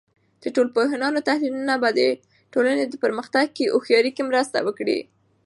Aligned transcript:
د 0.41 0.43
ټولنپوهانو 0.55 1.25
تحلیلونه 1.29 1.73
به 1.81 1.89
د 1.99 2.01
ټولنې 2.53 2.83
په 2.91 2.97
پرمختګ 3.03 3.45
کې 3.57 3.65
هوښیارۍ 3.73 4.11
کې 4.15 4.27
مرسته 4.29 4.57
وکړي. 4.67 4.99